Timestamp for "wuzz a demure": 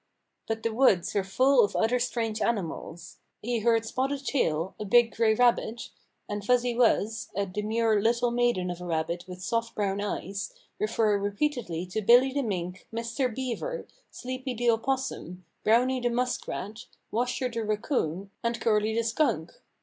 6.75-8.01